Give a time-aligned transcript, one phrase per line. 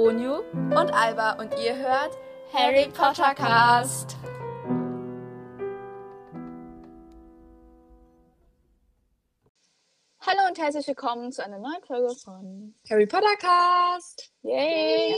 [0.00, 2.16] Onyu und Alba und ihr hört
[2.54, 4.16] Harry Potter Cast.
[10.20, 14.32] Hallo und herzlich willkommen zu einer neuen Folge von Harry Potter Cast.
[14.40, 15.14] Yay!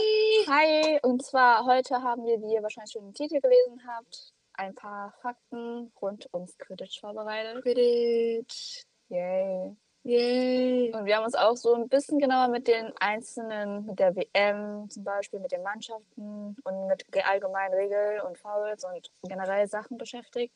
[0.47, 0.99] Hi!
[1.01, 5.13] Und zwar heute haben wir, wie ihr wahrscheinlich schon im Titel gelesen habt, ein paar
[5.21, 7.63] Fakten rund ums Quidditch vorbereitet.
[7.63, 8.83] Quidditch.
[9.07, 9.77] Yay!
[10.03, 10.91] Yay.
[10.93, 14.89] Und wir haben uns auch so ein bisschen genauer mit den einzelnen, mit der WM
[14.89, 20.53] zum Beispiel, mit den Mannschaften und mit allgemeinen Regeln und Fouls und generell Sachen beschäftigt,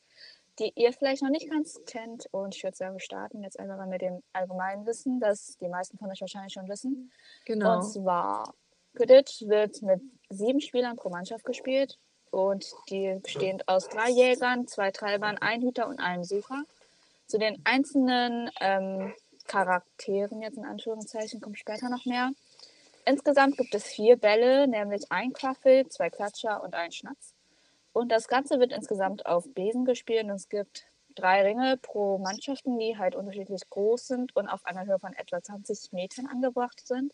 [0.58, 2.26] die ihr vielleicht noch nicht ganz kennt.
[2.30, 5.68] Und ich würde sagen, wir starten jetzt einfach mal mit dem allgemeinen Wissen, das die
[5.68, 7.10] meisten von euch wahrscheinlich schon wissen.
[7.46, 7.76] Genau.
[7.76, 8.52] Und zwar,
[8.96, 11.98] Quidditch wird mit sieben Spielern pro Mannschaft gespielt
[12.30, 16.64] und die bestehend aus drei Jägern, zwei Treibern, ein Hüter und einem Sucher.
[17.26, 19.14] Zu den einzelnen ähm,
[19.48, 22.30] Charakteren, jetzt in Anführungszeichen, kommt später noch mehr.
[23.04, 27.34] Insgesamt gibt es vier Bälle, nämlich ein Quaffel, zwei Klatscher und ein Schnatz.
[27.92, 30.84] Und das Ganze wird insgesamt auf Besen gespielt und es gibt
[31.16, 35.42] drei Ringe pro Mannschaften, die halt unterschiedlich groß sind und auf einer Höhe von etwa
[35.42, 37.12] 20 Metern angebracht sind.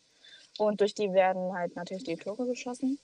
[0.58, 2.98] Und durch die werden halt natürlich die Tore geschossen.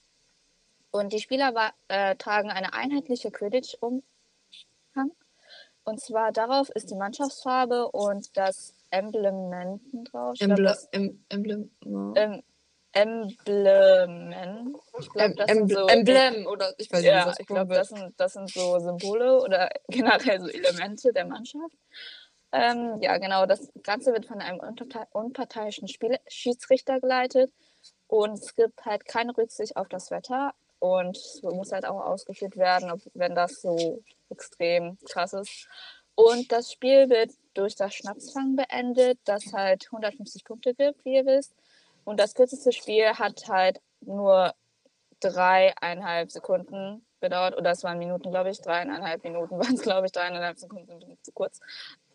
[0.90, 4.02] Und die Spieler äh, tragen eine einheitliche Quidditch-Umhang.
[5.84, 10.34] Und zwar darauf ist die Mannschaftsfarbe und das Emblementen drauf.
[10.34, 11.70] Ich Emble em Emblem.
[12.92, 14.76] Emblemen.
[14.98, 18.14] Ich das Emble so Emblem oder ich weiß nicht, ja, was ich glaube, das sind,
[18.18, 21.76] das sind so Symbole oder generell so Elemente der Mannschaft.
[22.52, 23.46] Ähm, ja, genau.
[23.46, 27.52] Das Ganze wird von einem unpartei- unparteiischen Spiel Schiedsrichter geleitet
[28.08, 32.56] und es gibt halt keine Rücksicht auf das Wetter und es muss halt auch ausgeführt
[32.56, 35.68] werden, ob, wenn das so extrem krass ist.
[36.16, 41.26] Und das Spiel wird durch das Schnapsfangen beendet, das halt 150 Punkte gibt, wie ihr
[41.26, 41.54] wisst.
[42.04, 44.54] Und das kürzeste Spiel hat halt nur
[45.20, 47.56] dreieinhalb Sekunden gedauert.
[47.56, 48.60] Oder es waren Minuten, glaube ich.
[48.60, 50.12] Dreieinhalb Minuten waren es, glaube ich.
[50.12, 51.60] Dreieinhalb Sekunden zu kurz.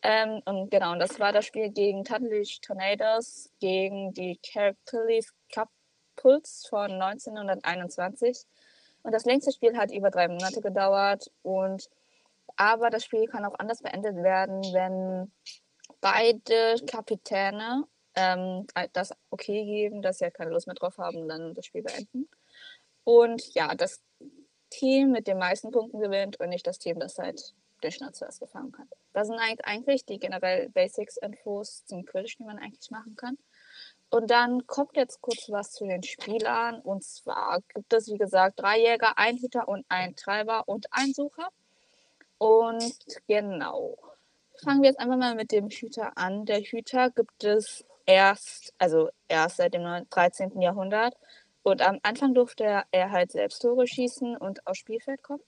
[0.02, 6.68] Ähm, und genau, und das war das Spiel gegen Tuttley Tornadoes, gegen die Caractacus Couples
[6.70, 8.46] von 1921.
[9.04, 11.32] Und das längste Spiel hat über drei Monate gedauert.
[11.44, 11.90] Und
[12.56, 15.32] aber das Spiel kann auch anders beendet werden, wenn
[16.02, 17.86] beide Kapitäne
[18.16, 21.84] ähm, das okay geben, dass sie halt keine Lust mehr drauf haben dann das Spiel
[21.84, 22.30] beenden.
[23.04, 24.02] Und ja, das
[24.70, 28.40] Team mit den meisten Punkten gewinnt und nicht das Team, das halt den Schnatz zuerst
[28.40, 28.88] gefangen hat.
[29.14, 33.38] Das sind eigentlich- eigentlich die generell Basics-Infos zum Quidditch, die man eigentlich machen kann.
[34.10, 36.82] Und dann kommt jetzt kurz was zu den Spielern.
[36.82, 41.14] Und zwar gibt es, wie gesagt, drei Jäger, ein Hüter und ein Treiber und ein
[41.14, 41.50] Sucher.
[42.38, 42.98] Und
[43.28, 43.98] genau.
[44.64, 46.46] Fangen wir jetzt einfach mal mit dem Hüter an.
[46.46, 50.62] Der Hüter gibt es erst, also erst seit dem 9 13.
[50.62, 51.16] Jahrhundert.
[51.64, 55.42] Und am Anfang durfte er, er halt selbst Tore schießen und aufs Spielfeld kommen.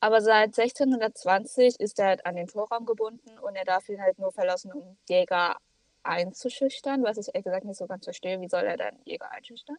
[0.00, 4.18] Aber seit 1620 ist er halt an den Torraum gebunden und er darf ihn halt
[4.18, 5.58] nur verlassen, um Jäger
[6.02, 8.40] einzuschüchtern, was ich ehrlich gesagt nicht so ganz verstehe.
[8.40, 9.76] Wie soll er dann Jäger einschüchtern?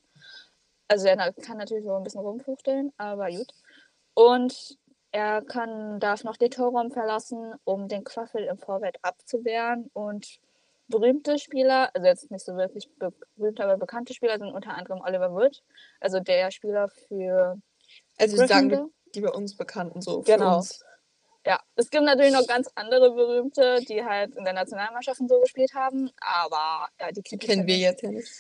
[0.88, 3.52] Also er kann natürlich so ein bisschen rumfuchteln, aber gut.
[4.14, 4.78] Und
[5.12, 9.90] er kann, darf noch den Torraum verlassen, um den Quaffel im Vorfeld abzuwehren.
[9.94, 10.40] Und
[10.88, 15.02] berühmte Spieler, also jetzt nicht so wirklich be berühmte, aber bekannte Spieler sind unter anderem
[15.02, 15.64] Oliver Wood,
[16.00, 17.60] also der Spieler für
[18.18, 18.86] Also sagen Gryffindor.
[18.86, 20.22] wir die bei uns Bekannten so.
[20.22, 20.64] Genau.
[21.46, 25.40] Ja, es gibt natürlich noch ganz andere berühmte, die halt in der Nationalmannschaft und so
[25.40, 28.32] gespielt haben, aber ja, die Die kennen wir jetzt ja nicht.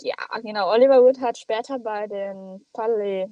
[0.00, 0.68] Ja, genau.
[0.72, 3.28] Oliver Wood hat später bei den Pally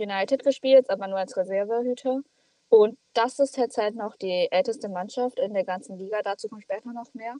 [0.00, 2.22] United gespielt, aber nur als Reservehüter.
[2.68, 6.22] Und das ist halt noch die älteste Mannschaft in der ganzen Liga.
[6.22, 7.34] Dazu kommt später noch mehr.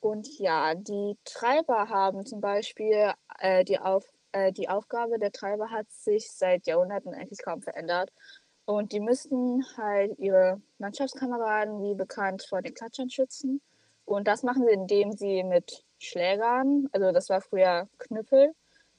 [0.00, 5.70] Und ja, die Treiber haben zum Beispiel äh, die, Auf, äh, die Aufgabe der Treiber
[5.70, 8.12] hat sich seit Jahrhunderten eigentlich kaum verändert.
[8.66, 13.60] Und die müssten halt ihre Mannschaftskameraden, wie bekannt, vor den Klatschern schützen.
[14.04, 18.54] Und das machen sie, indem sie mit Schlägern, also das war früher Knüppel,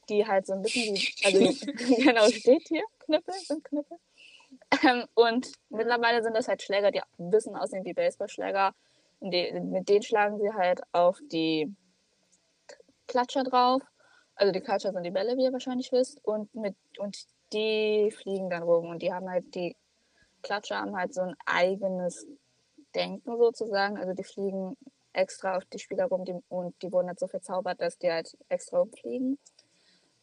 [0.09, 1.65] die halt so ein bisschen wie, also
[2.03, 3.97] genau steht hier, Knüppel sind Knüppel.
[4.83, 8.73] Ähm, und mittlerweile sind das halt Schläger, die ein bisschen aussehen wie Baseballschläger.
[9.19, 11.73] Mit denen schlagen sie halt auf die
[13.07, 13.81] Klatscher drauf.
[14.35, 16.23] Also die Klatscher sind die Bälle, wie ihr wahrscheinlich wisst.
[16.23, 17.17] Und, mit, und
[17.53, 18.89] die fliegen dann rum.
[18.89, 19.75] Und die haben halt, die
[20.43, 22.27] Klatscher haben halt so ein eigenes
[22.93, 23.97] Denken sozusagen.
[23.97, 24.77] Also die fliegen
[25.13, 28.37] extra auf die Spieler rum die, und die wurden halt so verzaubert, dass die halt
[28.49, 29.39] extra rumfliegen.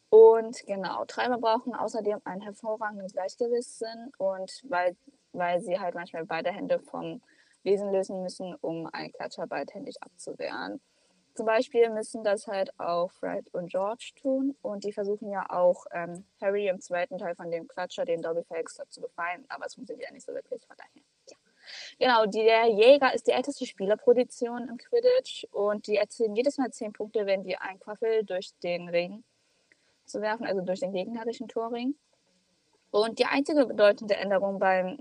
[0.09, 4.95] Und genau, Treiber brauchen außerdem einen hervorragenden Gleichgewichtssinn und weil,
[5.33, 7.21] weil sie halt manchmal beide Hände vom
[7.63, 10.79] Wesen lösen müssen, um einen Klatscher beidhändig abzuwehren.
[11.33, 15.85] Zum Beispiel müssen das halt auch Fred und George tun und die versuchen ja auch
[15.91, 19.75] ähm, Harry im zweiten Teil von dem Klatscher, den Dobby Fakes, zu befreien, aber es
[19.75, 21.03] funktioniert ja nicht so wirklich, von daher.
[21.29, 21.37] Ja.
[21.99, 26.71] Genau, die, der Jäger ist die älteste Spielerproduktion im Quidditch und die erzielen jedes Mal
[26.71, 29.25] 10 Punkte, wenn die einen Quaffel durch den Ring
[30.05, 31.95] zu werfen, also durch den gegnerischen Torring.
[32.91, 34.99] Und die einzige bedeutende Änderung beim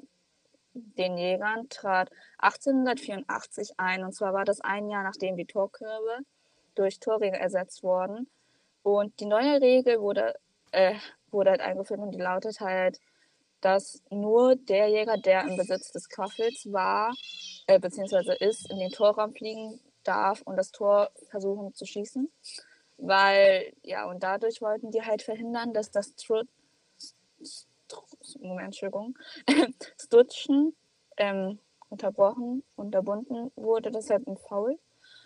[0.75, 4.05] den Jägern trat 1884 ein.
[4.05, 6.19] Und zwar war das ein Jahr, nachdem die Torkörbe
[6.75, 8.29] durch Torringe ersetzt wurden.
[8.83, 10.35] Und die neue Regel wurde,
[10.73, 10.95] äh,
[11.31, 12.99] wurde halt eingeführt und die lautet halt,
[13.61, 17.15] dass nur der Jäger, der im Besitz des Quaffels war,
[17.67, 22.31] äh, beziehungsweise ist, in den Torraum fliegen darf und das Tor versuchen zu schießen.
[22.97, 26.49] Weil, ja, und dadurch wollten die halt verhindern, dass das Trut
[28.41, 29.17] Moment, Entschuldigung,
[30.01, 30.75] Stutschen
[31.17, 31.59] ähm,
[31.89, 33.91] unterbrochen, unterbunden wurde.
[33.91, 34.79] Das halt ein Foul.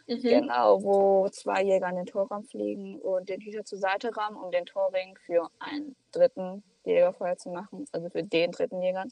[0.06, 0.22] Mhm.
[0.22, 4.50] Genau, wo zwei Jäger an den Torraum fliegen und den Hüter zur Seite rammen, um
[4.50, 7.84] den Torring für einen dritten Jäger vorher zu machen.
[7.92, 9.04] Also für den dritten Jäger.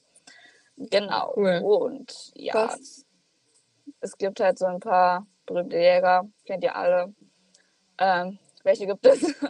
[0.76, 1.32] Genau.
[1.36, 1.60] Cool.
[1.62, 3.04] Und ja, Was?
[4.00, 7.14] es gibt halt so ein paar berühmte Jäger, kennt ihr alle.
[7.98, 9.22] Ähm, welche gibt es?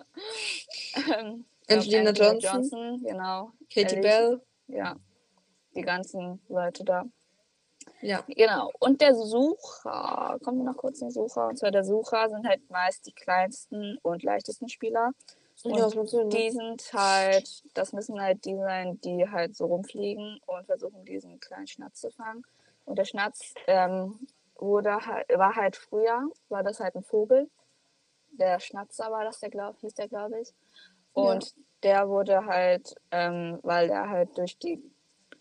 [1.10, 2.38] ähm, Angelina Johnson.
[2.38, 3.02] Johnson.
[3.02, 3.50] Genau.
[3.72, 4.40] Katie Bell.
[4.68, 4.96] Ja,
[5.74, 7.04] die ganzen Leute da.
[8.02, 8.22] Ja.
[8.28, 8.70] Genau.
[8.78, 11.48] Und der Sucher, kommen wir noch kurz zum Sucher.
[11.48, 15.12] Und zwar der Sucher sind halt meist die kleinsten und leichtesten Spieler.
[15.64, 20.66] Und ja, die sind halt, das müssen halt die sein, die halt so rumfliegen und
[20.66, 22.44] versuchen, diesen kleinen Schnatz zu fangen.
[22.84, 24.18] Und der Schnatz ähm,
[24.56, 27.48] wurde halt, war halt früher, war das halt ein Vogel.
[28.38, 30.52] Der Schnatzer war das, der glaub, hieß der, glaube ich.
[31.12, 31.62] Und ja.
[31.82, 34.82] der wurde halt, ähm, weil er halt durch die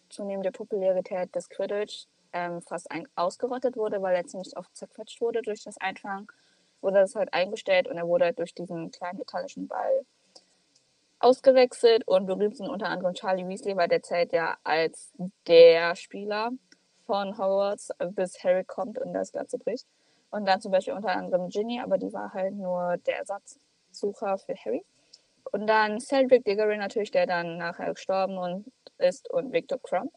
[0.10, 5.42] zunehmende Popularität des Quidditch ähm, fast ein ausgerottet wurde, weil er ziemlich oft zerquetscht wurde
[5.42, 6.28] durch das Einfangen,
[6.82, 10.06] wurde das halt eingestellt und er wurde halt durch diesen kleinen metallischen Ball
[11.20, 15.12] ausgewechselt und berühmt sind unter anderem Charlie Weasley, weil der zählt ja als
[15.48, 16.52] der Spieler
[17.06, 19.88] von Hogwarts, bis Harry kommt und das Ganze bricht.
[20.36, 24.54] Und dann zum Beispiel unter anderem Ginny, aber die war halt nur der Ersatzsucher für
[24.54, 24.84] Harry.
[25.54, 30.12] Und dann Cedric Diggory natürlich, der dann nachher gestorben und ist und Victor Crumb.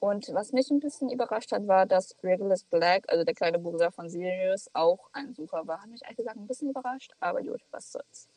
[0.00, 3.92] Und was mich ein bisschen überrascht hat, war, dass Regulus Black, also der kleine Bruder
[3.92, 5.80] von Sirius, auch ein Sucher war.
[5.80, 8.28] Hat mich ehrlich gesagt ein bisschen überrascht, aber gut, was soll's.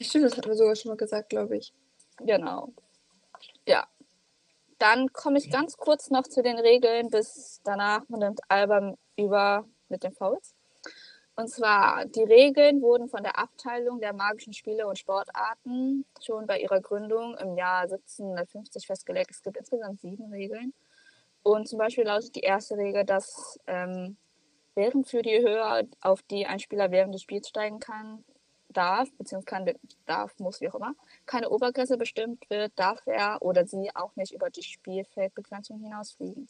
[0.00, 1.72] Stimmt, das hat mir sogar schon mal gesagt, glaube ich.
[2.18, 2.70] Genau.
[3.64, 3.86] Ja.
[4.78, 10.02] Dann komme ich ganz kurz noch zu den Regeln, bis danach nimmt Alba über mit
[10.02, 10.53] den Fouls.
[11.36, 16.60] Und zwar, die Regeln wurden von der Abteilung der magischen Spiele und Sportarten schon bei
[16.60, 19.32] ihrer Gründung im Jahr 1750 festgelegt.
[19.32, 20.72] Es gibt insgesamt sieben Regeln.
[21.42, 24.16] Und zum Beispiel lautet die erste Regel, dass ähm,
[24.76, 28.24] während für die Höhe, auf die ein Spieler während des Spiels steigen kann,
[28.68, 29.74] darf, beziehungsweise
[30.06, 30.94] darf, muss, wie auch immer,
[31.26, 36.48] keine Obergrenze bestimmt wird, darf er oder sie auch nicht über die Spielfeldbegrenzung hinausfliegen.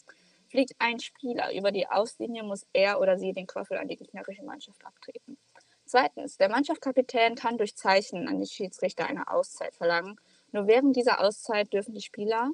[0.54, 4.44] Fliegt ein Spieler über die Auslinie, muss er oder sie den Quaffel an die gegnerische
[4.44, 5.36] Mannschaft abtreten.
[5.84, 10.14] Zweitens, der Mannschaftskapitän kann durch Zeichen an die Schiedsrichter eine Auszeit verlangen.
[10.52, 12.52] Nur während dieser Auszeit dürfen die Spieler,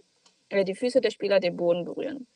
[0.48, 2.26] äh, die Füße der Spieler den Boden berühren.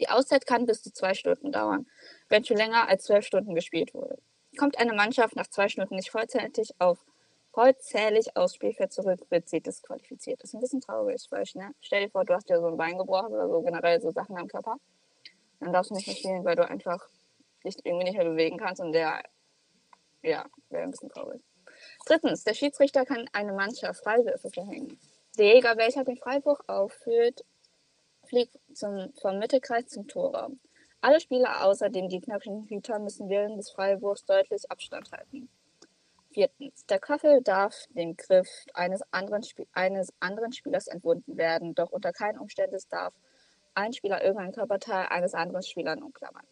[0.00, 1.86] Die Auszeit kann bis zu zwei Stunden dauern,
[2.28, 4.18] wenn schon länger als zwölf Stunden gespielt wurde.
[4.58, 7.06] Kommt eine Mannschaft nach zwei Stunden nicht vollzählig auf
[7.52, 10.42] vollzählig aufs Spielfeld zurück, wird sie disqualifiziert.
[10.42, 11.70] Das ist ein bisschen traurig, weil ne?
[11.80, 14.36] Stell dir vor, du hast dir so ein Bein gebrochen oder so generell so Sachen
[14.36, 14.76] am Körper
[15.60, 17.08] dann darfst du nicht mehr spielen, weil du einfach
[17.64, 19.22] dich irgendwie nicht mehr bewegen kannst und der,
[20.22, 21.42] ja, wäre ein bisschen traurig.
[22.06, 24.98] Drittens, der Schiedsrichter kann eine Mannschaft Freiwürfe verhängen.
[25.38, 27.44] Der Jäger, welcher den Freiwurf aufführt,
[28.26, 30.60] fliegt zum, vom Mittelkreis zum Torraum.
[31.00, 35.48] Alle Spieler außer dem gegnerischen Hüter müssen während des Freiwurfs deutlich Abstand halten.
[36.32, 41.90] Viertens, der Kaffel darf dem Griff eines anderen, Sp eines anderen Spielers entwunden werden, doch
[41.90, 43.14] unter keinen Umständen darf
[43.74, 46.46] ein Spieler irgendein Körperteil eines anderen Spielers umklammern.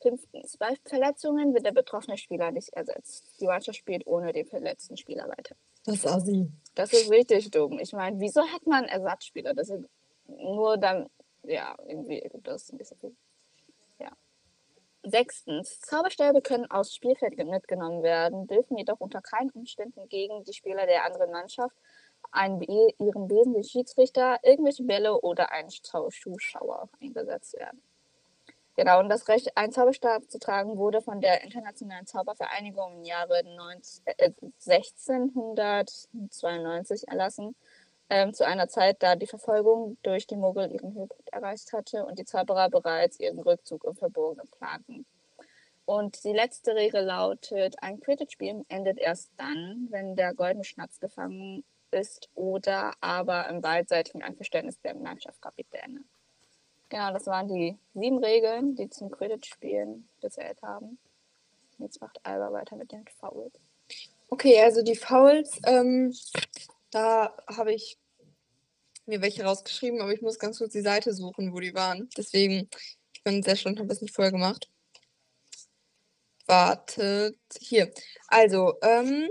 [0.00, 0.56] Fünftens.
[0.58, 3.40] Bei Verletzungen wird der betroffene Spieler nicht ersetzt.
[3.40, 5.56] Die Mannschaft spielt ohne den verletzten Spieler weiter.
[5.84, 6.50] Das ist assi.
[6.74, 7.78] Das ist richtig dumm.
[7.78, 9.54] Ich meine, wieso hat man Ersatzspieler?
[9.54, 9.84] Das ist
[10.26, 11.08] nur dann,
[11.44, 13.16] ja, irgendwie gibt das ein bisschen viel.
[13.98, 14.10] Ja.
[15.02, 15.80] Sechstens.
[15.80, 21.04] Zauberstäbe können aus Spielfeld mitgenommen werden, dürfen jedoch unter keinen Umständen gegen die Spieler der
[21.04, 21.76] anderen Mannschaft
[22.32, 27.80] einen, ihren wesentlichen Schiedsrichter, irgendwelche Bälle oder einen Zuschauer eingesetzt werden.
[28.76, 33.42] Genau, und das Recht, einen Zauberstab zu tragen, wurde von der Internationalen Zaubervereinigung im Jahre
[33.42, 37.56] 19, äh, 1692 erlassen,
[38.10, 42.18] ähm, zu einer Zeit, da die Verfolgung durch die Muggel ihren Höhepunkt erreicht hatte und
[42.18, 45.06] die Zauberer bereits ihren Rückzug im Verborgenen planten.
[45.86, 51.64] Und die letzte Regel lautet, ein Quidditch-Spiel endet erst dann, wenn der goldene Schnatz gefangen
[51.90, 56.04] ist oder aber im beidseitigen Einverständnis der Mannschaftskapitäne.
[56.88, 60.98] Genau, das waren die sieben Regeln, die zum Quidditch-Spielen gezählt haben.
[61.78, 63.58] Jetzt macht Alba weiter mit den Fouls.
[64.28, 66.14] Okay, also die Fouls, ähm,
[66.90, 67.98] da habe ich
[69.06, 72.08] mir welche rausgeschrieben, aber ich muss ganz kurz die Seite suchen, wo die waren.
[72.16, 72.68] Deswegen,
[73.12, 74.68] ich bin sehr schön, habe das nicht vorher gemacht.
[76.46, 77.92] Wartet, hier.
[78.28, 79.28] Also, ähm,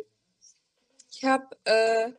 [1.12, 2.12] ich habe äh,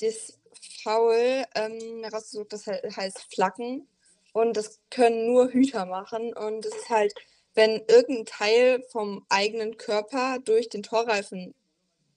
[0.00, 0.38] das
[0.82, 3.88] Foul ähm, herausgesucht, das he heißt Flacken.
[4.32, 6.32] Und das können nur Hüter machen.
[6.34, 7.14] Und es ist halt,
[7.54, 11.54] wenn irgendein Teil vom eigenen Körper durch den Torreifen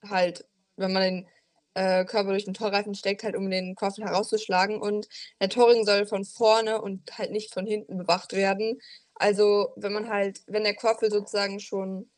[0.07, 0.45] halt,
[0.75, 1.27] wenn man den
[1.73, 4.81] äh, Körper durch den Torreifen steckt, halt um den Quaffel herauszuschlagen.
[4.81, 5.07] Und
[5.39, 8.79] der Torring soll von vorne und halt nicht von hinten bewacht werden.
[9.15, 12.09] Also wenn man halt, wenn der Quaffel sozusagen schon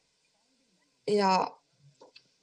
[1.08, 1.54] ja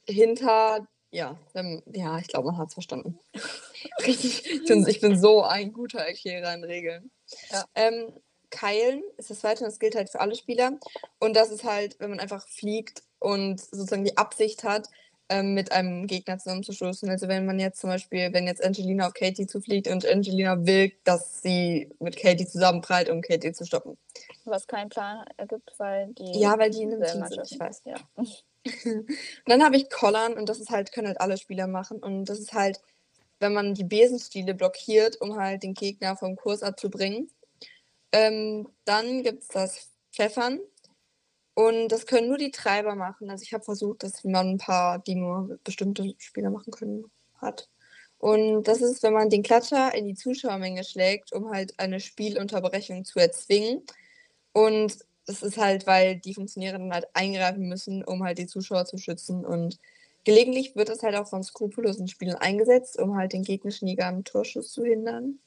[0.06, 3.19] hinter, ja, ähm, ja, ich glaube, man hat es verstanden.
[4.07, 7.11] Richtig, ich bin, ich bin so ein guter Erklärer in Regeln.
[7.50, 7.64] Ja.
[7.75, 8.12] Ähm,
[8.50, 10.79] Keilen ist das zweite und das gilt halt für alle Spieler.
[11.19, 14.88] Und das ist halt, wenn man einfach fliegt und sozusagen die Absicht hat,
[15.31, 17.09] ähm, mit einem Gegner zusammenzustoßen.
[17.09, 20.93] Also wenn man jetzt zum Beispiel, wenn jetzt Angelina auf Katie zufliegt und Angelina will,
[21.05, 23.97] dass sie mit Katie zusammenprallt, um Katie zu stoppen.
[24.45, 26.40] Was keinen Plan ergibt, weil die.
[26.40, 27.83] Ja, weil die in einem Team sind, ich weiß.
[27.85, 27.97] Ja.
[28.64, 29.09] Und
[29.47, 31.99] dann habe ich Kollern und das ist halt, können halt alle Spieler machen.
[31.99, 32.81] Und das ist halt,
[33.38, 37.31] wenn man die Besenstiele blockiert, um halt den Gegner vom Kurs abzubringen.
[38.12, 40.61] Ähm, dann gibt es das Pfeffern.
[41.55, 43.31] Und das können nur die Treiber machen.
[43.31, 47.69] Also ich habe versucht, dass man ein paar, die nur bestimmte Spieler machen können, hat.
[48.19, 53.05] Und das ist, wenn man den Klatscher in die Zuschauermenge schlägt, um halt eine Spielunterbrechung
[53.05, 53.83] zu erzwingen.
[54.52, 54.99] Und
[55.30, 58.99] das ist halt, weil die Funktionäre dann halt eingreifen müssen, um halt die Zuschauer zu
[58.99, 59.46] schützen.
[59.46, 59.78] Und
[60.25, 64.25] gelegentlich wird es halt auch von skrupellosen Spielern eingesetzt, um halt den gegnerischen Jäger am
[64.25, 65.38] Torschuss zu hindern.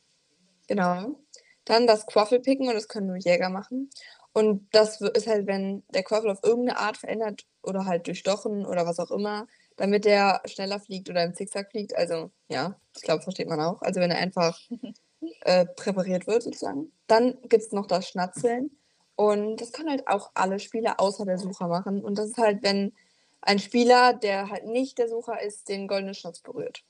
[0.67, 1.19] Genau.
[1.65, 3.89] Dann das Quaffelpicken und das können nur Jäger machen.
[4.31, 8.85] Und das ist halt, wenn der Quaffel auf irgendeine Art verändert oder halt durchstochen oder
[8.85, 11.95] was auch immer, damit der schneller fliegt oder im Zickzack fliegt.
[11.95, 13.81] Also, ja, ich glaube, versteht man auch.
[13.81, 14.59] Also, wenn er einfach
[15.41, 16.91] äh, präpariert wird, sozusagen.
[17.07, 18.71] Dann gibt es noch das Schnatzeln.
[19.15, 22.03] Und das können halt auch alle Spieler außer der Sucher machen.
[22.03, 22.93] Und das ist halt, wenn
[23.41, 26.83] ein Spieler, der halt nicht der Sucher ist, den goldenen Schnatz berührt.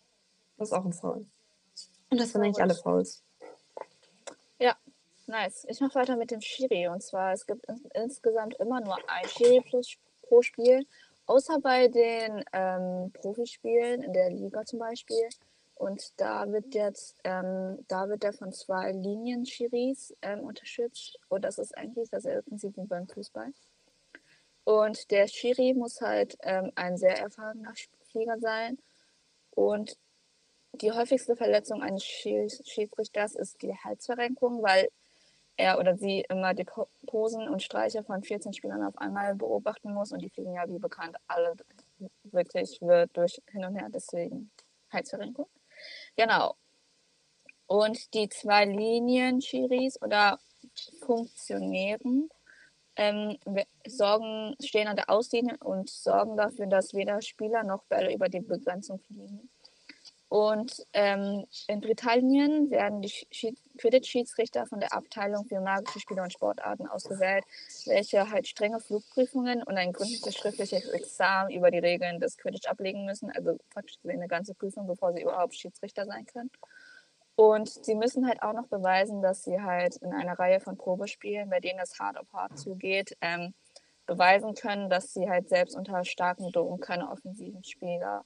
[0.58, 1.26] Das ist auch ein Foul.
[2.10, 3.24] Und das sind eigentlich alle Fouls.
[5.26, 5.66] Nice.
[5.70, 6.88] Ich mache weiter mit dem Schiri.
[6.88, 10.86] Und zwar, es gibt ins insgesamt immer nur ein Schiri plus pro Spiel.
[11.26, 15.30] Außer bei den ähm, Profispielen in der Liga zum Beispiel.
[15.84, 21.20] Und da wird jetzt, ähm, da wird er von zwei Linien-Schiris ähm, unterstützt.
[21.28, 23.52] Und das ist eigentlich dasselbe Prinzip wie beim Fußball.
[24.64, 27.74] Und der Schiri muss halt ähm, ein sehr erfahrener
[28.10, 28.78] Flieger sein.
[29.50, 29.98] Und
[30.72, 34.88] die häufigste Verletzung eines Schiedsrichters ist die Halsverrenkung, weil
[35.58, 39.94] er oder sie immer die Po- Posen und Streiche von 14 Spielern auf einmal beobachten
[39.94, 41.56] muss und die fliegen ja wie bekannt alle
[42.24, 42.80] wirklich
[43.12, 44.50] durch hin und her, deswegen
[44.90, 45.48] Halsverrenkung.
[46.16, 46.56] Genau.
[47.68, 50.40] Und die zwei Linien-Schiris oder
[51.06, 52.30] Funktionären
[52.96, 53.38] ähm,
[53.88, 58.42] sorgen, stehen an der Auslinie und sorgen dafür, dass weder Spieler noch Bälle über die
[58.42, 59.50] Begrenzung fliegen.
[60.34, 66.34] Und ähm, in Britannien werden die Schi- Quidditch-Schiedsrichter von der Abteilung für magische Spiele und
[66.34, 67.44] Sportarten ausgewählt,
[67.86, 73.06] welche halt strenge Flugprüfungen und ein gründliches schriftliches Examen über die Regeln des Quidditch ablegen
[73.06, 73.30] müssen.
[73.30, 76.50] Also praktisch eine ganze Prüfung, bevor sie überhaupt Schiedsrichter sein können.
[77.36, 81.52] Und sie müssen halt auch noch beweisen, dass sie halt in einer Reihe von Probespielen,
[81.52, 83.54] bei denen es hart auf hart zugeht, ähm,
[84.08, 88.26] beweisen können, dass sie halt selbst unter starkem Druck keine offensiven Spieler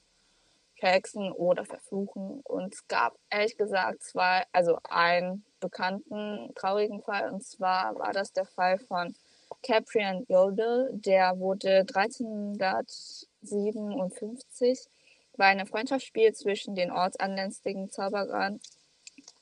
[0.78, 2.40] verhexen oder verfluchen.
[2.44, 7.32] Und es gab ehrlich gesagt zwei, also einen bekannten traurigen Fall.
[7.32, 9.14] Und zwar war das der Fall von
[9.62, 10.90] Caprian Yodel.
[10.92, 14.88] Der wurde 1357
[15.36, 18.60] bei einem Freundschaftsspiel zwischen den ortsansässigen Zauberern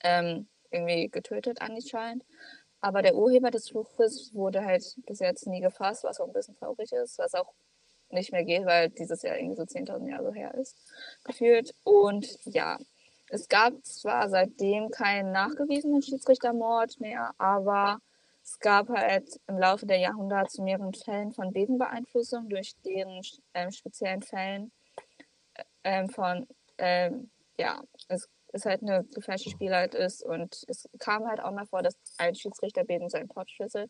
[0.03, 2.23] ähm, irgendwie getötet anscheinend.
[2.79, 6.55] Aber der Urheber des Fluches wurde halt bis jetzt nie gefasst, was auch ein bisschen
[6.55, 7.53] traurig ist, was auch
[8.09, 10.77] nicht mehr geht, weil dieses Jahr irgendwie so 10.000 Jahre her ist,
[11.23, 11.73] gefühlt.
[11.83, 12.77] Und ja,
[13.29, 17.99] es gab zwar seitdem keinen nachgewiesenen Schiedsrichtermord mehr, aber
[18.43, 23.21] es gab halt im Laufe der Jahrhunderte zu mehreren Fällen von Besenbeeinflussung durch deren
[23.53, 24.71] ähm, speziellen Fällen
[25.83, 26.47] ähm, von,
[26.77, 31.65] ähm, ja, es ist halt eine gefälschte Spielart ist und es kam halt auch mal
[31.65, 33.89] vor, dass ein Schiedsrichter Besen seinen Portschlüssel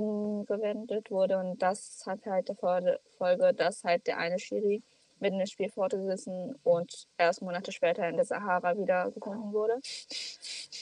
[0.00, 1.38] umgewendet wurde.
[1.38, 4.82] Und das hat halt der Folge, dass halt der eine Schiri
[5.20, 9.78] mit dem Spiel fortgesessen und erst Monate später in der Sahara wieder gefunden wurde.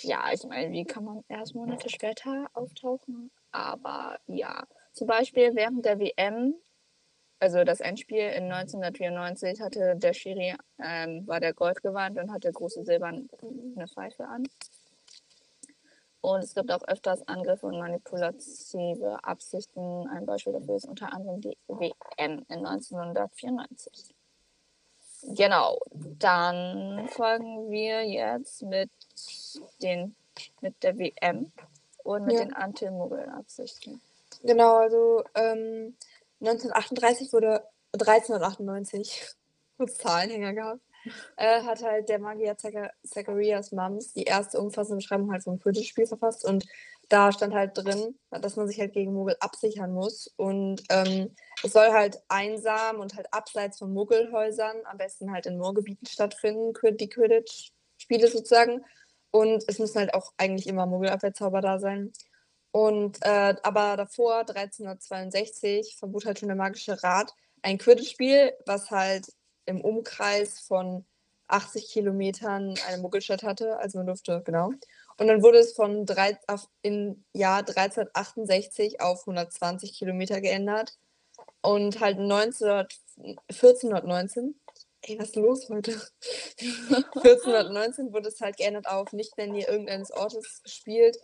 [0.03, 3.31] Ja, ich meine, wie kann man erst Monate später auftauchen?
[3.51, 6.55] Aber ja, zum Beispiel während der WM,
[7.41, 12.53] also das Endspiel in 1994, hatte der Schiri, ähm, war der Gold gewandt und hatte
[12.53, 13.27] große silberne
[13.93, 14.45] Pfeife an.
[16.21, 20.09] Und es gibt auch öfters Angriffe und manipulative Absichten.
[20.09, 24.15] Ein Beispiel dafür ist unter anderem die WM in 1994.
[25.23, 28.91] Genau, dann folgen wir jetzt mit,
[29.83, 30.15] den,
[30.61, 31.53] mit der WM
[32.05, 32.45] und mit ja.
[32.45, 34.01] den Anti-Muggel-Absichten.
[34.43, 35.97] Genau, also ähm,
[36.41, 39.35] 1938 wurde 1398,
[39.77, 40.81] kurz Zahlenhänger gehabt,
[41.37, 46.45] äh, hat halt der Magier Zacharias Mums die erste umfassende Beschreibung halt vom Quidditch-Spiel verfasst
[46.45, 46.67] und
[47.09, 51.73] da stand halt drin, dass man sich halt gegen Muggel absichern muss und ähm, es
[51.73, 57.09] soll halt einsam und halt abseits von Muggelhäusern, am besten halt in Moorgebieten stattfinden, die
[57.09, 58.85] Quidditch-Spiele sozusagen
[59.31, 62.13] und es müssen halt auch eigentlich immer Muggelabwehrzauber da sein.
[62.71, 69.27] Und äh, aber davor, 1362, verbot halt schon der Magische Rat ein Quidditch-Spiel, was halt
[69.69, 71.05] im Umkreis von
[71.49, 73.79] 80 Kilometern eine Muggelstadt hatte.
[73.79, 74.71] Also man durfte, genau.
[75.19, 80.97] Und dann wurde es von drei, auf, im Jahr 1368 auf 120 Kilometer geändert.
[81.61, 82.87] Und halt 19,
[83.49, 84.61] 1419,
[85.03, 85.93] ey, was ist los heute?
[86.61, 91.19] 1419 wurde es halt geändert auf nicht in der Nähe irgendeines Ortes gespielt.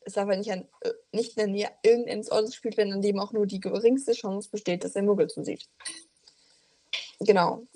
[0.00, 3.02] Es darf halt nicht, an, äh, nicht in der Nähe irgendeines Ortes gespielt werden, an
[3.02, 5.68] dem auch nur die geringste Chance besteht, dass er Muggel zusieht.
[7.20, 7.66] Genau.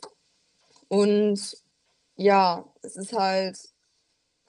[0.92, 1.56] Und
[2.16, 3.56] ja, es ist halt,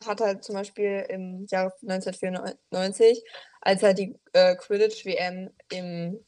[0.05, 3.23] hat halt zum Beispiel im Jahr 1994,
[3.61, 6.19] als halt die äh, Quidditch-WM im,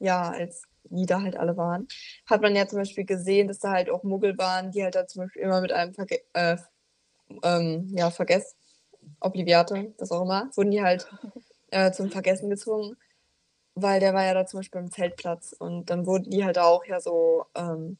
[0.00, 1.86] ja, als die da halt alle waren,
[2.26, 5.06] hat man ja zum Beispiel gesehen, dass da halt auch Muggel waren, die halt da
[5.06, 6.56] zum Beispiel immer mit einem Verge äh,
[7.44, 8.56] ähm, ja, Vergess,
[9.20, 11.08] Obliviate, das auch immer, wurden die halt
[11.70, 12.96] äh, zum Vergessen gezwungen,
[13.76, 16.84] weil der war ja da zum Beispiel im Zeltplatz und dann wurden die halt auch
[16.84, 17.98] ja so ähm,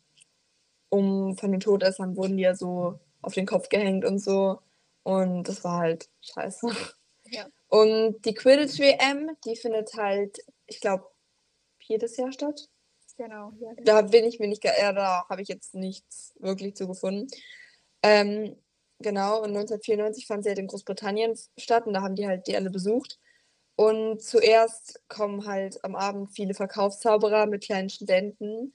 [0.93, 4.61] um von den Todessern wurden die ja so auf den Kopf gehängt und so.
[5.05, 6.69] Und das war halt scheiße.
[7.27, 7.47] Ja.
[7.69, 11.07] Und die Quidditch-WM, die findet halt, ich glaube,
[11.81, 12.69] jedes Jahr statt.
[13.17, 13.53] Genau.
[13.59, 17.29] Ja, da bin ich mir nicht, ja, da habe ich jetzt nichts wirklich zu gefunden.
[18.03, 18.57] Ähm,
[18.99, 22.57] genau, und 1994 fand sie halt in Großbritannien statt und da haben die halt die
[22.57, 23.19] alle besucht.
[23.77, 28.75] Und zuerst kommen halt am Abend viele Verkaufszauberer mit kleinen Studenten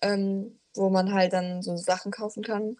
[0.00, 2.76] ähm, wo man halt dann so Sachen kaufen kann.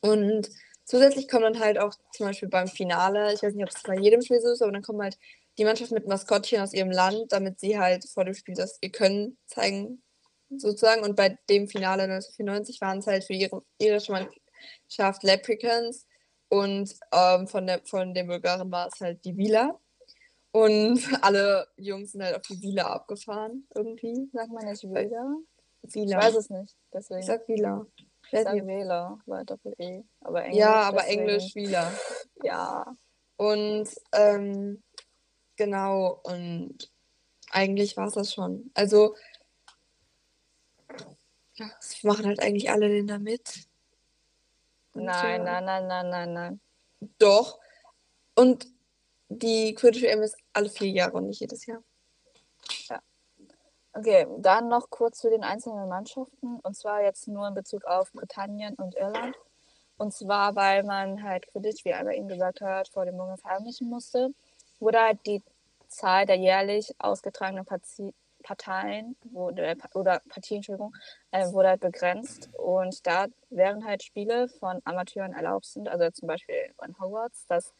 [0.00, 0.48] Und
[0.84, 3.96] zusätzlich kommen dann halt auch zum Beispiel beim Finale, ich weiß nicht, ob es bei
[3.96, 5.18] jedem Spiel so ist, aber dann kommen halt
[5.58, 8.90] die Mannschaft mit Maskottchen aus ihrem Land, damit sie halt vor dem Spiel das ihr
[8.90, 10.02] Können zeigen,
[10.48, 11.02] sozusagen.
[11.02, 16.06] Und bei dem Finale 1994 waren es halt für ihre irische Mannschaft Leprechauns
[16.48, 19.78] und ähm, von, der, von den Bulgaren war es halt die Vila.
[20.52, 24.28] Und alle Jungs sind halt auf die Vila abgefahren, irgendwie.
[24.32, 25.36] Sagt man nicht Vila?
[25.94, 26.18] Vila.
[26.18, 26.76] Ich weiß es nicht.
[26.92, 27.20] Deswegen.
[27.20, 27.86] Ich sag Vila.
[28.32, 30.04] Ich sag Wähler, weil Doppel-E.
[30.20, 30.58] Aber Englisch.
[30.58, 31.20] Ja, aber deswegen.
[31.20, 31.92] Englisch Vila.
[32.42, 32.96] ja.
[33.36, 34.82] Und ähm,
[35.56, 36.90] genau, und
[37.50, 38.70] eigentlich war es das schon.
[38.74, 39.16] Also,
[41.54, 43.66] ja, es machen halt eigentlich alle Länder mit.
[44.94, 45.60] nein, ja.
[45.60, 46.60] nein, nein, nein, nein, nein.
[47.18, 47.58] Doch.
[48.34, 48.66] Und
[49.28, 51.82] die Quidditch WM ist alle vier Jahre und nicht jedes Jahr.
[52.88, 53.00] Ja.
[53.92, 56.60] Okay, dann noch kurz zu den einzelnen Mannschaften.
[56.60, 59.34] Und zwar jetzt nur in Bezug auf Britannien und Irland.
[59.96, 63.88] Und zwar, weil man halt Quidditch, wie Albert eben gesagt hat, vor dem Morgen verheimlichen
[63.88, 64.30] musste,
[64.78, 65.42] wurde halt die
[65.88, 70.94] Zahl der jährlich ausgetragenen Partie Parteien wurde, oder Partien, Entschuldigung,
[71.30, 72.48] äh, wurde halt begrenzt.
[72.56, 77.74] Und da wären halt Spiele von Amateuren erlaubt sind, also zum Beispiel in Hogwarts, das,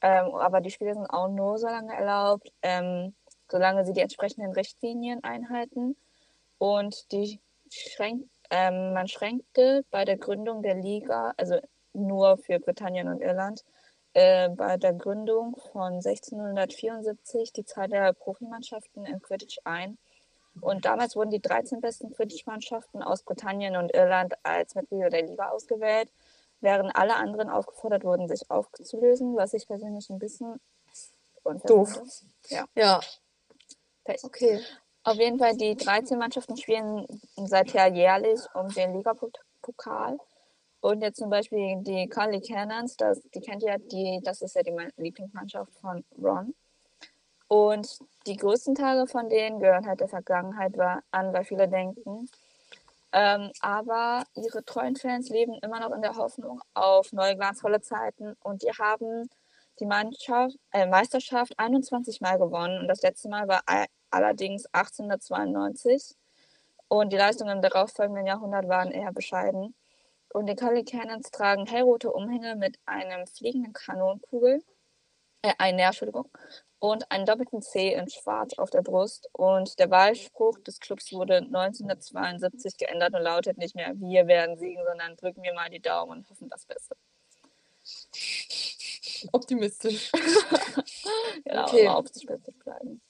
[0.00, 3.14] ähm, aber die Spiele sind auch nur so lange erlaubt, ähm,
[3.52, 5.94] solange sie die entsprechenden Richtlinien einhalten.
[6.58, 7.38] Und die
[7.70, 11.60] schränk, ähm, man schränkte bei der Gründung der Liga, also
[11.92, 13.62] nur für Britannien und Irland,
[14.14, 19.98] äh, bei der Gründung von 1674 die Zahl der Profimannschaften in Quidditch ein.
[20.60, 25.48] Und damals wurden die 13 besten Quidditch-Mannschaften aus Britannien und Irland als Mitglieder der Liga
[25.48, 26.10] ausgewählt,
[26.60, 30.60] während alle anderen aufgefordert wurden, sich aufzulösen, was ich persönlich ein bisschen
[31.64, 32.02] doof.
[32.48, 32.64] Ja.
[32.74, 33.00] ja,
[34.04, 34.22] Pech.
[34.24, 34.60] Okay.
[35.04, 40.18] Auf jeden Fall, die 13 Mannschaften spielen seither jährlich um den Ligapokal.
[40.80, 44.62] Und jetzt zum Beispiel die Carly Cannons, das, die kennt ihr, die, das ist ja
[44.62, 46.54] die Lieblingsmannschaft von Ron.
[47.48, 50.72] Und die größten Tage von denen gehören halt der Vergangenheit
[51.10, 52.28] an, weil viele denken.
[53.12, 58.34] Ähm, aber ihre treuen Fans leben immer noch in der Hoffnung auf neue glanzvolle Zeiten
[58.42, 59.28] und die haben
[59.80, 63.62] die Mannschaft, äh, Meisterschaft 21 Mal gewonnen und das letzte Mal war
[64.10, 66.16] allerdings 1892
[66.88, 69.74] und die Leistungen im darauffolgenden Jahrhundert waren eher bescheiden.
[70.28, 74.62] Und die Cully Cannons tragen hellrote Umhänge mit einem fliegenden Kanonenkugel,
[75.42, 76.30] äh, eine, Entschuldigung,
[76.78, 79.28] und einen doppelten C in Schwarz auf der Brust.
[79.32, 84.82] Und der Wahlspruch des Clubs wurde 1972 geändert und lautet nicht mehr Wir werden siegen,
[84.86, 86.94] sondern drücken wir mal die Daumen und hoffen das Beste.
[89.32, 90.10] Optimistisch.
[91.44, 91.88] genau, okay.
[91.88, 93.00] optimistisch bleiben.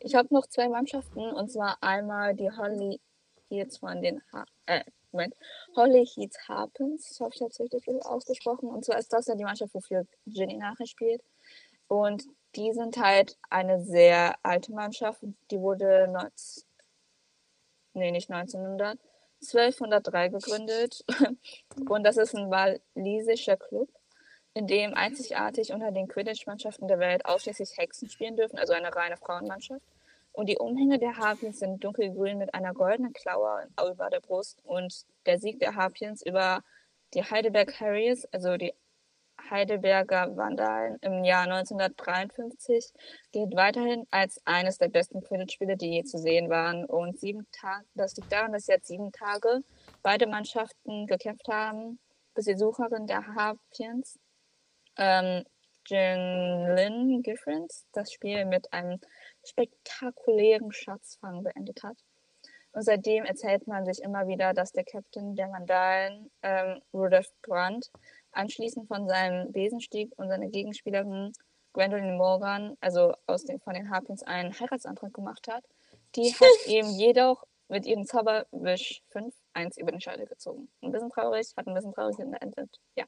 [0.00, 3.00] Ich habe noch zwei Mannschaften und zwar einmal die Holly
[3.48, 4.82] Heats von den ha äh,
[5.12, 5.34] Moment,
[5.76, 7.08] Holly Heats Harpens.
[7.08, 8.68] Das habe ich tatsächlich ausgesprochen.
[8.70, 11.22] Und zwar ist das ja die Mannschaft, wofür Ginny nachher spielt.
[11.86, 12.24] Und
[12.56, 15.22] die sind halt eine sehr alte Mannschaft.
[15.50, 16.64] Die wurde 19,
[17.94, 18.98] nee, nicht 1900,
[19.42, 21.04] 1203 gegründet.
[21.88, 23.90] Und das ist ein walisischer Club,
[24.54, 29.16] in dem einzigartig unter den Quidditch-Mannschaften der Welt ausschließlich Hexen spielen dürfen, also eine reine
[29.16, 29.82] Frauenmannschaft.
[30.32, 34.60] Und die Umhänge der Harpiens sind dunkelgrün mit einer goldenen Klaue über der Brust.
[34.64, 36.62] Und der Sieg der Harpiens über
[37.14, 38.72] die Heidelberg Harriers, also die
[39.50, 42.92] Heidelberger Vandalen im Jahr 1953
[43.32, 46.84] gilt weiterhin als eines der besten Quidditch-Spiele, die je zu sehen waren.
[46.86, 49.62] Und sieben Tage, das liegt daran, dass jetzt sieben Tage
[50.02, 51.98] beide Mannschaften gekämpft haben,
[52.34, 54.18] bis die Sucherin der Harpiens,
[54.96, 55.44] ähm,
[55.90, 59.00] Lynn Giffrins, das Spiel mit einem
[59.44, 61.96] spektakulären Schatzfang beendet hat.
[62.72, 67.90] Und seitdem erzählt man sich immer wieder, dass der Captain der Vandalen, ähm, Rudolf Brandt,
[68.32, 71.32] anschließend von seinem Besenstieg und seiner Gegenspielerin
[71.74, 75.64] Gwendolyn Morgan, also aus den, von den Harpins, einen Heiratsantrag gemacht hat.
[76.16, 80.70] Die hat ihm jedoch mit ihrem Zauberwisch 5-1 über den Scheitel gezogen.
[80.82, 82.80] Ein bisschen traurig, hat ein bisschen traurig geendet.
[82.96, 83.04] Ja.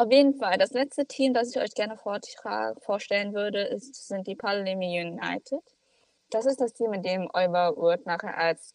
[0.00, 4.34] Auf jeden Fall, das letzte Team, das ich euch gerne vorstellen würde, ist, sind die
[4.34, 5.60] Palemi United.
[6.30, 8.74] Das ist das Team, in dem Oliver Wood nachher als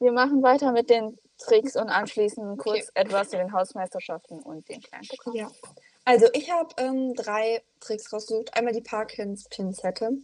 [0.00, 2.90] Wir machen weiter mit den Tricks und anschließend kurz okay.
[2.94, 5.36] etwas zu den Hausmeisterschaften und den kleinen Programmen.
[5.36, 5.50] Ja.
[6.04, 8.54] Also ich habe ähm, drei Tricks rausgesucht.
[8.54, 10.18] Einmal die Parkins Pinzette.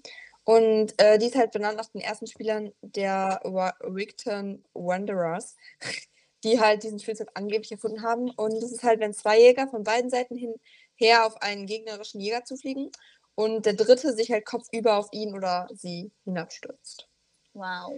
[0.45, 5.57] Und äh, die ist halt benannt nach den ersten Spielern der Wigton Wanderers,
[6.45, 8.31] die halt diesen Spielzug angeblich erfunden haben.
[8.31, 10.55] Und das ist halt, wenn zwei Jäger von beiden Seiten hin
[10.97, 12.91] her auf einen gegnerischen Jäger zufliegen
[13.35, 17.09] und der dritte sich halt kopfüber auf ihn oder sie hinabstürzt.
[17.55, 17.93] Wow.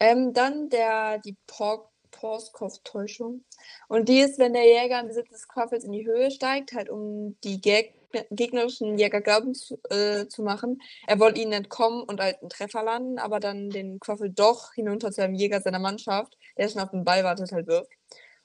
[0.00, 3.44] Ähm, dann der, die Pork Porskov-Täuschung.
[3.88, 6.88] Und die ist, wenn der Jäger im Besitz des Koffels in die Höhe steigt, halt
[6.90, 7.94] um die Gag
[8.30, 12.82] gegnerischen Jäger glauben zu, äh, zu machen, er wollte ihnen entkommen und halt einen Treffer
[12.82, 16.90] landen, aber dann den Quaffel doch hinunter zu einem Jäger seiner Mannschaft, der schon auf
[16.90, 17.90] den Ball wartet, halt wirft.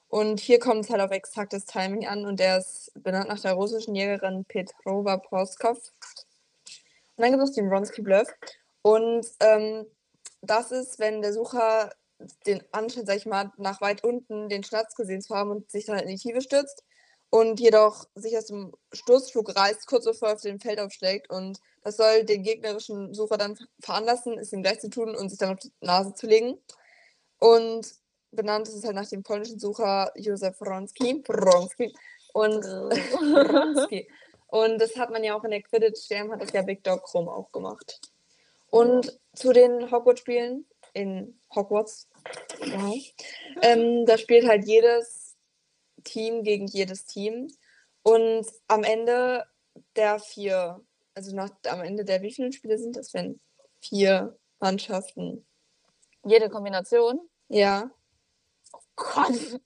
[0.08, 3.54] Und hier kommt es halt auf exaktes Timing an und der ist benannt nach der
[3.54, 5.78] russischen Jägerin Petrova Proskov.
[7.16, 8.28] Und dann gibt es den Wronski Bluff.
[8.82, 9.86] Und ähm,
[10.42, 11.90] das ist, wenn der Sucher
[12.46, 15.86] den Anschein, sag ich mal, nach weit unten den Schnatz gesehen zu haben und sich
[15.86, 16.82] dann halt in die Tiefe stürzt
[17.32, 21.30] und jedoch sich aus dem Stoßflug reißt, kurz bevor auf dem Feld aufschlägt.
[21.30, 25.38] Und das soll den gegnerischen Sucher dann veranlassen, es ihm gleich zu tun und sich
[25.38, 26.58] dann auf die Nase zu legen.
[27.38, 27.90] Und
[28.32, 31.24] benannt ist es halt nach dem polnischen Sucher Józef Wronski.
[31.26, 31.94] Wronski.
[32.34, 34.08] Und, Wronski.
[34.48, 37.32] und das hat man ja auch in der Quidditch-Jam, hat das ja Big Dog Chrome
[37.32, 37.98] auch gemacht.
[38.68, 42.08] Und zu den Hogwarts-Spielen in Hogwarts.
[42.60, 42.92] Ja.
[43.62, 45.36] Ähm, da spielt halt jedes
[46.04, 47.48] Team gegen jedes Team.
[48.02, 49.44] Und am Ende
[49.96, 50.80] der vier,
[51.14, 53.40] also nach, am Ende der wie viele Spiele sind das, wenn
[53.80, 55.46] vier Mannschaften?
[56.24, 57.20] Jede Kombination?
[57.48, 57.90] Ja.
[58.72, 59.60] Oh Gott.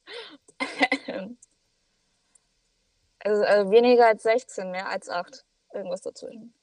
[3.19, 5.45] also, also weniger als 16, mehr als 8.
[5.73, 6.55] Irgendwas dazwischen.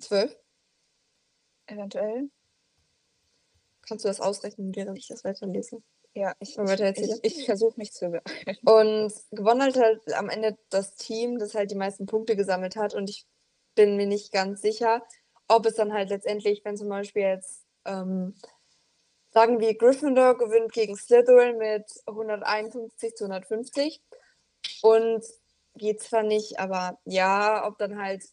[0.00, 0.36] 12?
[1.66, 2.30] Eventuell.
[3.92, 5.82] Kannst du das ausrechnen, während ich das weiterlese?
[6.14, 8.22] Ja, ich, ich, ich versuche mich zu beeilen.
[8.64, 12.94] Und gewonnen hat halt am Ende das Team, das halt die meisten Punkte gesammelt hat.
[12.94, 13.26] Und ich
[13.74, 15.02] bin mir nicht ganz sicher,
[15.46, 18.34] ob es dann halt letztendlich, wenn zum Beispiel jetzt, ähm,
[19.30, 24.00] sagen wir, Gryffindor gewinnt gegen Slytherin mit 151 zu 150.
[24.80, 25.22] Und
[25.74, 28.24] geht zwar nicht, aber ja, ob dann halt,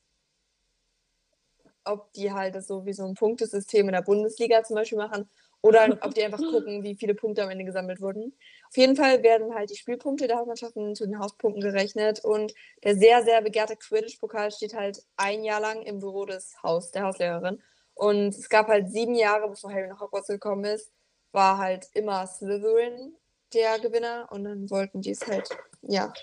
[1.84, 5.30] ob die halt das so wie so ein Punktesystem in der Bundesliga zum Beispiel machen
[5.62, 8.34] oder ob die einfach gucken, wie viele Punkte am Ende gesammelt wurden.
[8.70, 12.96] Auf jeden Fall werden halt die Spielpunkte der Hausmannschaften zu den Hauspunkten gerechnet und der
[12.96, 17.62] sehr, sehr begehrte Quidditch-Pokal steht halt ein Jahr lang im Büro des Haus, der Hauslehrerin.
[17.94, 20.92] Und es gab halt sieben Jahre, bevor Harry nach Hogwarts gekommen ist,
[21.32, 23.16] war halt immer Slytherin
[23.54, 25.50] der Gewinner und dann wollten die es halt,
[25.82, 26.14] ja,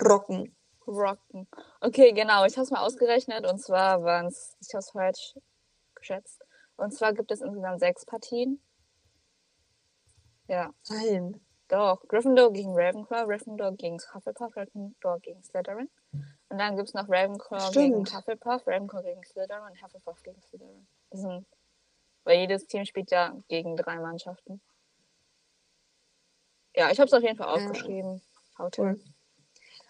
[0.00, 0.54] rocken.
[0.86, 1.46] Rocken.
[1.80, 2.46] Okay, genau.
[2.46, 5.34] Ich habe es mal ausgerechnet und zwar waren es, ich habe es falsch
[5.94, 6.42] geschätzt.
[6.78, 8.62] Und zwar gibt es insgesamt sechs Partien.
[10.46, 10.72] Ja.
[10.88, 11.40] Nein.
[11.68, 12.02] Doch.
[12.08, 15.90] Gryffindor gegen Ravenclaw, Gryffindor gegen Hufflepuff, Gryffindor gegen Slytherin.
[16.48, 18.14] Und dann gibt es noch Ravenclaw gegen Stimmt.
[18.16, 20.88] Hufflepuff, Ravenclaw gegen Slytherin und Hufflepuff gegen Slytherin.
[21.10, 21.46] Das sind,
[22.24, 24.62] weil jedes Team spielt ja gegen drei Mannschaften.
[26.74, 27.54] Ja, ich habe es auf jeden Fall Ja.
[27.54, 28.22] aufgeschrieben.
[28.56, 28.98] Haut Cool.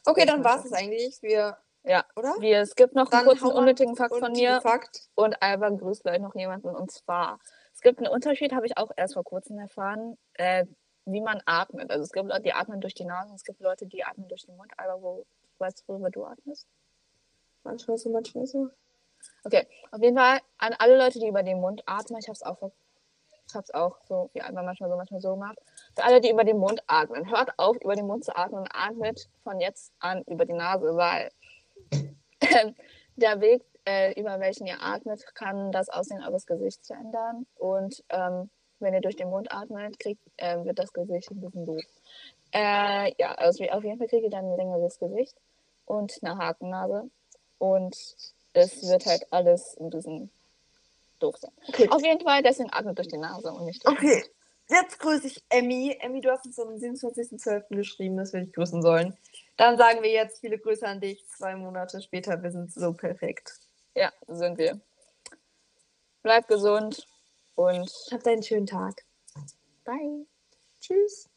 [0.06, 1.20] Okay, dann war es eigentlich.
[1.22, 2.34] Wir, Ja, oder?
[2.38, 4.60] wir, es gibt noch einen Dann kurzen hau mal unnötigen Fakt von mir.
[4.60, 5.08] Fakt.
[5.14, 6.68] Und Alba grüßt gleich noch jemanden.
[6.68, 7.38] Und zwar,
[7.72, 10.66] es gibt einen Unterschied, habe ich auch erst vor kurzem erfahren, äh,
[11.06, 11.90] wie man atmet.
[11.90, 14.28] Also es gibt Leute, die atmen durch die Nase und es gibt Leute, die atmen
[14.28, 14.70] durch den Mund.
[14.76, 15.24] Alba, wo,
[15.58, 16.66] weißt du, worüber du atmest?
[17.64, 18.68] Manchmal so, manchmal so.
[19.44, 22.42] Okay, auf jeden Fall an alle Leute, die über den Mund atmen, ich habe es
[22.42, 22.72] auch, vor-
[23.48, 25.58] ich hab's auch so, wie Alba manchmal so, manchmal so gemacht.
[25.96, 28.68] Für alle, die über den Mund atmen, hört auf, über den Mund zu atmen und
[28.74, 31.30] atmet von jetzt an über die Nase, weil
[33.16, 37.46] der Weg, äh, über welchen ihr atmet, kann das Aussehen eures Gesichts verändern.
[37.56, 41.66] Und ähm, wenn ihr durch den Mund atmet, kriegt, äh, wird das Gesicht ein bisschen
[41.66, 41.82] doof.
[42.52, 45.36] Äh, ja, also auf jeden Fall kriegt ihr dann ein längeres Gesicht
[45.84, 47.10] und eine Hakennase.
[47.58, 47.96] Und
[48.52, 50.30] es wird halt alles ein bisschen
[51.18, 51.50] doof sein.
[51.68, 51.88] Okay.
[51.90, 54.24] Auf jeden Fall, deswegen atmet durch die Nase und nicht durch den Okay,
[54.68, 55.96] jetzt grüße ich Emmy.
[56.00, 57.76] Emmy, du hast uns am 27.12.
[57.76, 59.16] geschrieben, dass wir dich grüßen sollen.
[59.58, 61.26] Dann sagen wir jetzt viele Grüße an dich.
[61.26, 63.52] Zwei Monate später, wir sind so perfekt.
[63.94, 64.80] Ja, sind wir.
[66.22, 67.06] Bleibt gesund
[67.56, 69.04] und Habt einen schönen Tag.
[69.84, 70.26] bye.
[70.80, 71.28] Tschüss.